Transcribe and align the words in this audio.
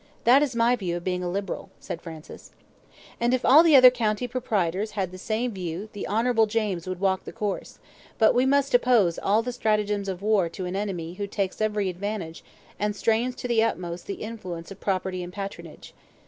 That 0.23 0.41
is 0.41 0.55
my 0.55 0.75
view 0.75 0.97
of 0.97 1.03
being 1.03 1.21
a 1.23 1.29
Liberal," 1.29 1.69
said 1.79 2.01
Francis. 2.01 2.49
"And 3.19 3.35
if 3.35 3.45
all 3.45 3.61
the 3.61 3.75
other 3.75 3.91
county 3.91 4.27
proprietors 4.27 4.93
had 4.97 5.11
the 5.11 5.19
same 5.19 5.51
view 5.51 5.89
the 5.93 6.07
Honourable 6.07 6.47
James 6.47 6.87
would 6.87 6.99
walk 6.99 7.23
the 7.23 7.31
course; 7.31 7.77
but 8.17 8.33
we 8.33 8.43
must 8.47 8.73
oppose 8.73 9.19
all 9.19 9.43
the 9.43 9.51
stratagems 9.53 10.09
of 10.09 10.23
war 10.23 10.47
of 10.47 10.59
an 10.61 10.75
enemy 10.75 11.13
who 11.13 11.27
takes 11.27 11.61
every 11.61 11.87
advantage, 11.87 12.43
and 12.79 12.95
strains 12.95 13.35
to 13.35 13.47
the 13.47 13.63
utmost 13.63 14.07
the 14.07 14.15
influence 14.23 14.71
of 14.71 14.79
property 14.79 15.21
and 15.21 15.33
patronage." 15.33 15.93